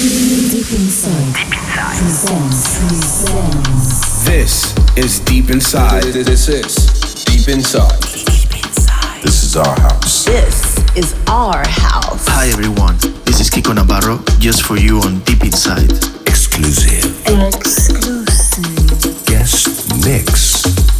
Deep 0.00 0.72
Inside. 0.72 1.34
Deep 1.34 1.52
Inside. 1.52 1.98
Presents. 1.98 2.78
Presents. 2.88 4.24
This 4.24 4.74
is 4.96 5.20
Deep 5.20 5.50
Inside. 5.50 6.04
This 6.04 6.48
is 6.48 7.24
Deep 7.26 7.48
Inside. 7.54 8.00
Deep 8.00 8.64
Inside. 8.64 9.22
This 9.22 9.42
is 9.44 9.56
our 9.58 9.78
house. 9.78 10.24
This 10.24 10.78
is 10.96 11.14
our 11.28 11.58
house. 11.68 12.26
Hi 12.28 12.48
everyone, 12.48 12.96
this 13.26 13.40
is 13.40 13.50
Kiko 13.50 13.74
Navarro, 13.74 14.22
just 14.38 14.62
for 14.62 14.78
you 14.78 15.00
on 15.00 15.20
Deep 15.24 15.44
Inside. 15.44 15.92
Exclusive. 16.26 17.04
Exclusive. 17.28 19.26
Guest 19.26 19.68
mix. 20.02 20.99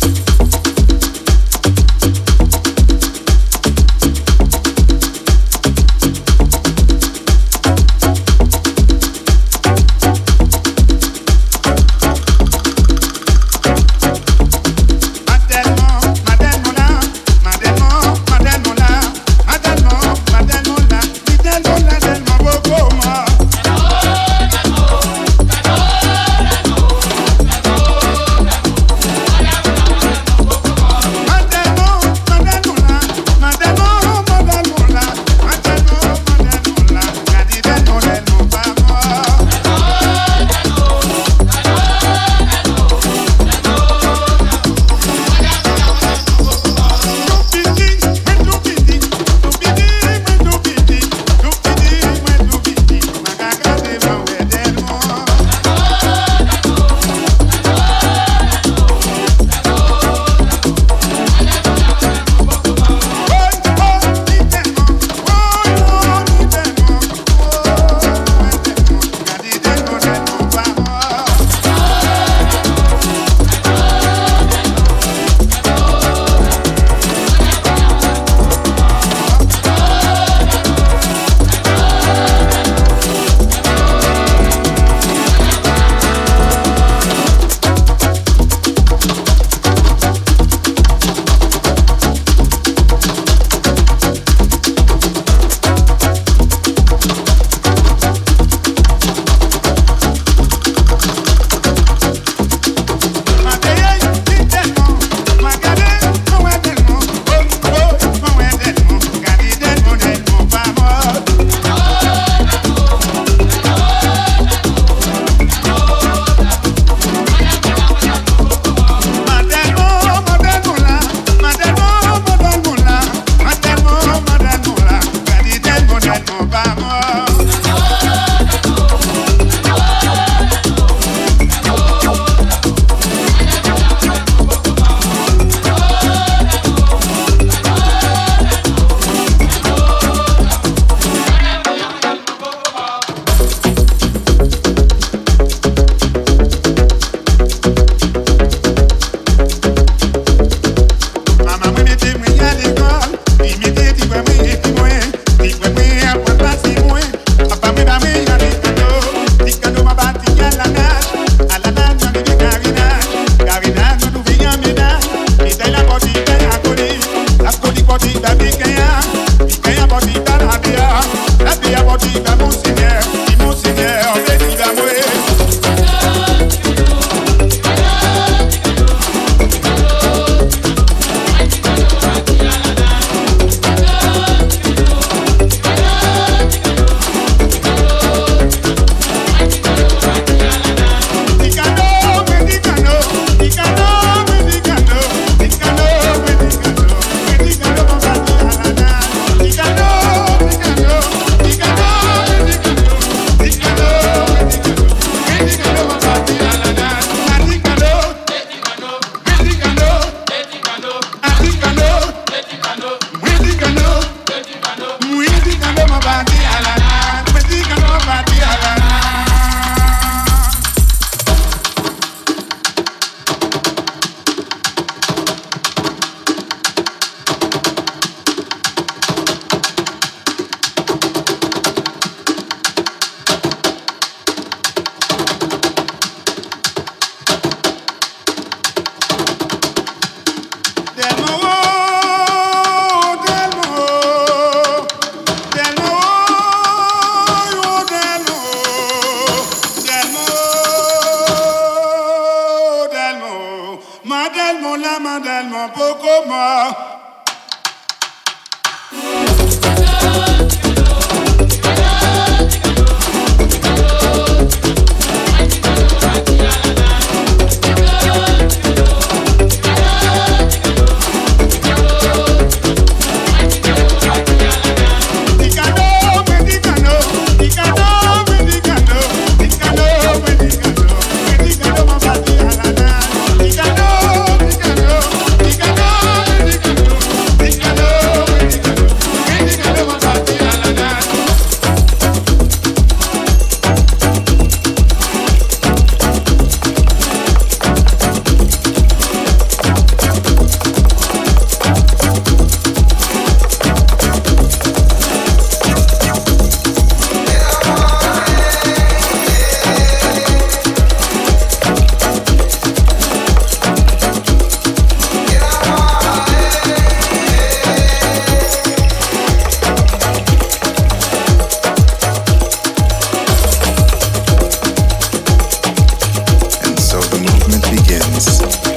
begins. 327.91 328.70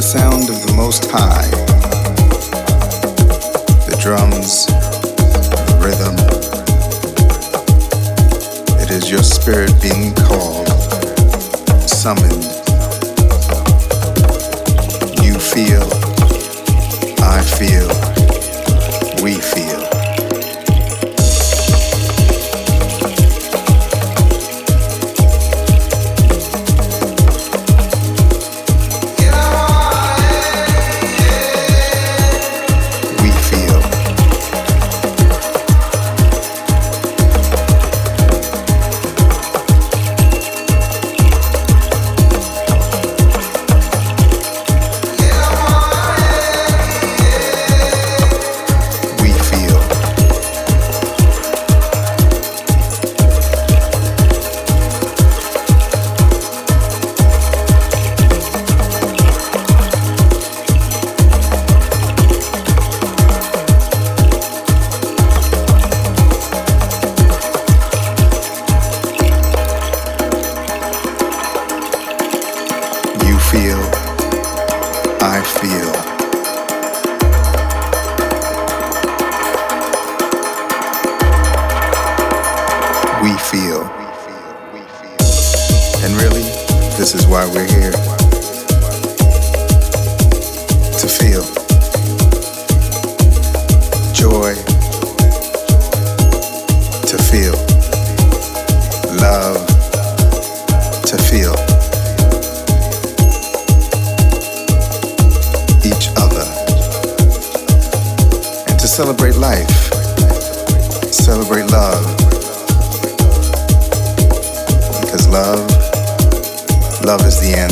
the 0.00 0.06
sound 0.06 0.48
of 0.48 0.66
the 0.66 0.72
Most 0.72 1.10
High, 1.10 1.50
the 3.84 3.98
drums, 4.00 4.64
the 4.64 5.76
rhythm. 5.76 6.16
It 8.80 8.90
is 8.90 9.10
your 9.10 9.22
spirit 9.22 9.74
being 9.82 10.09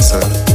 dancer 0.08 0.47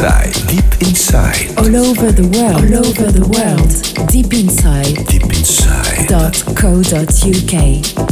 inside, 0.00 0.32
deep 0.48 0.88
inside. 0.88 1.58
All 1.58 1.76
over 1.76 2.10
the 2.10 2.26
world, 2.32 2.72
all 2.72 2.86
over 2.86 3.12
the 3.12 3.26
world. 3.28 4.08
Deep 4.08 4.32
inside. 4.32 5.06
Deep 5.06 5.24
inside. 5.24 6.08
Dot 6.08 6.42
co. 6.56 6.82
Dot 6.82 7.12
uk. 7.22 8.10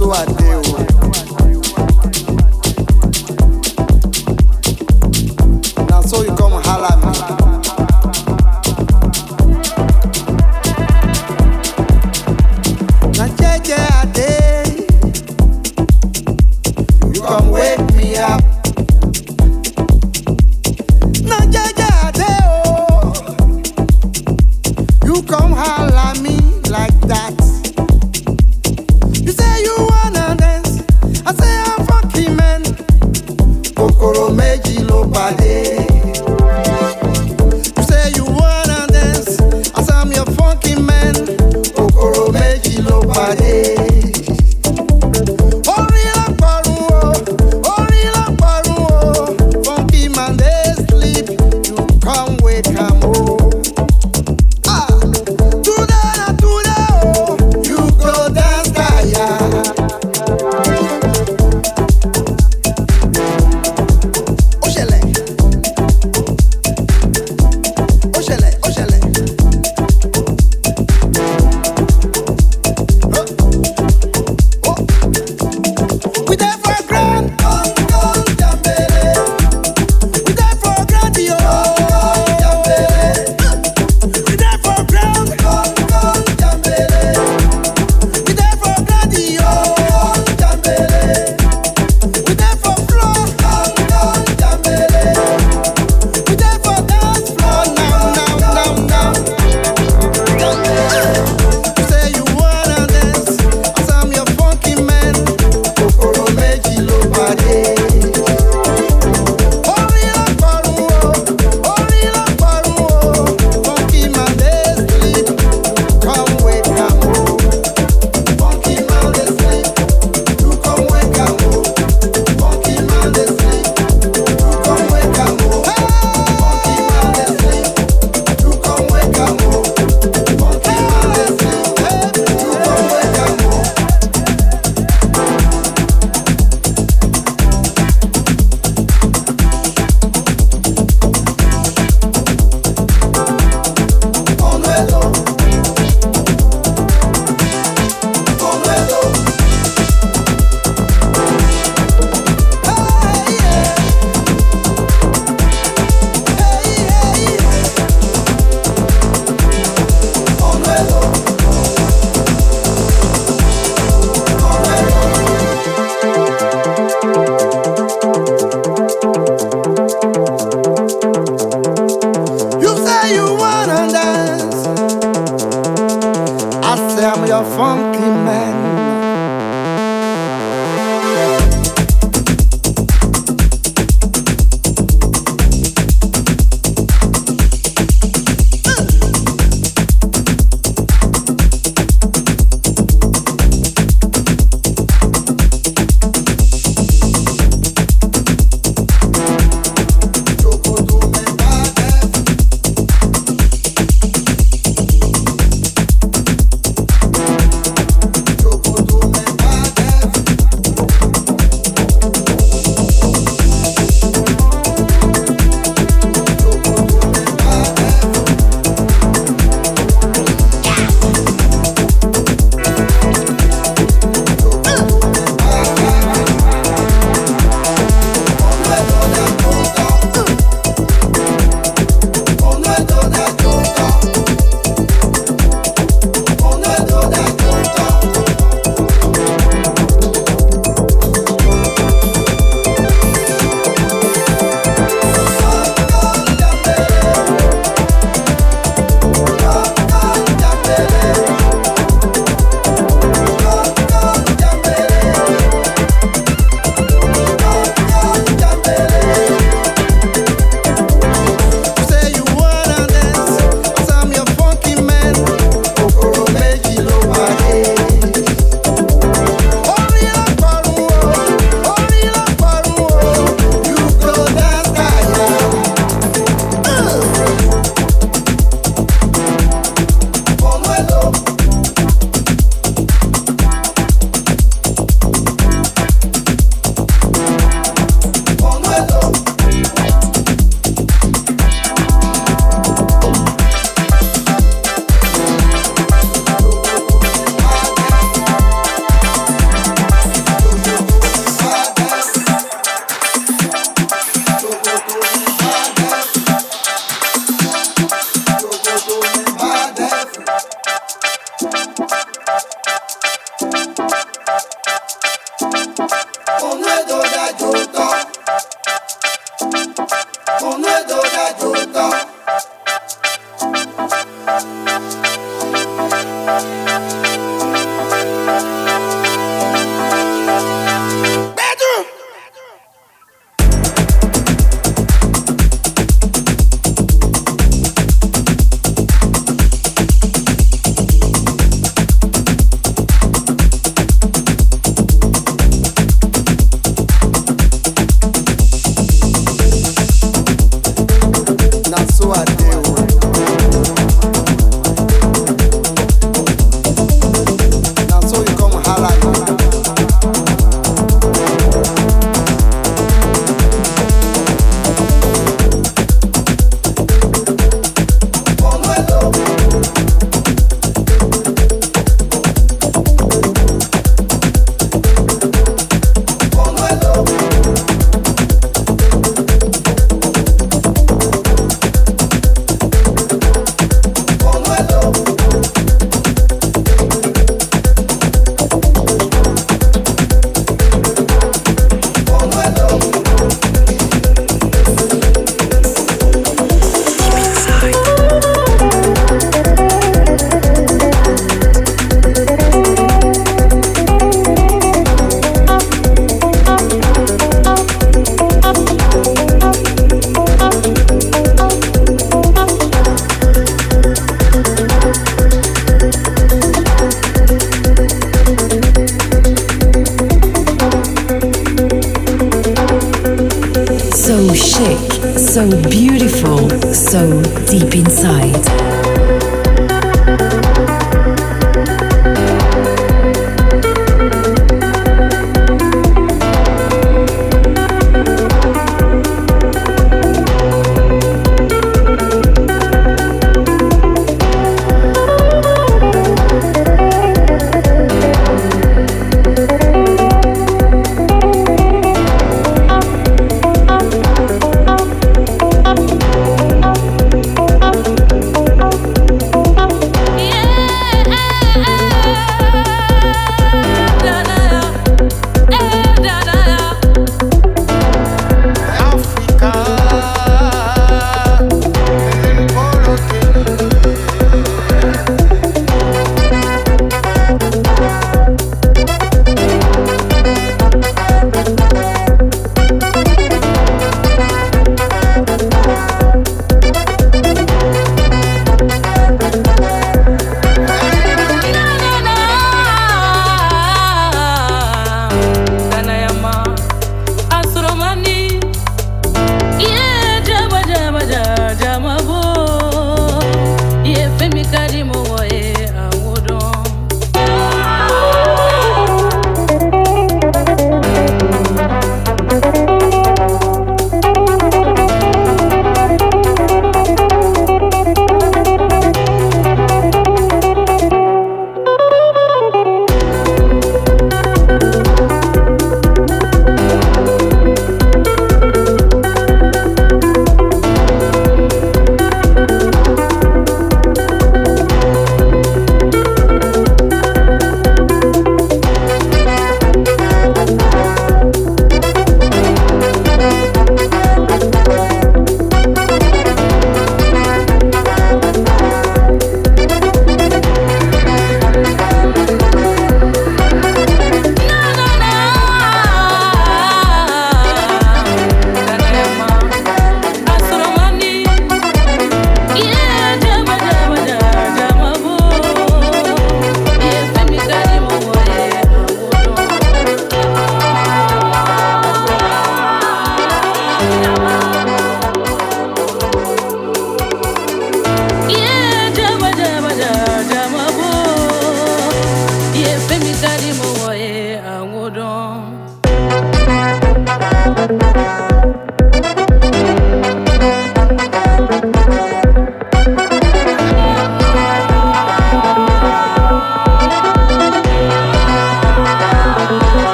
so 0.00 0.39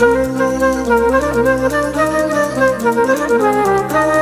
Thank 0.00 0.30
you. 4.14 4.19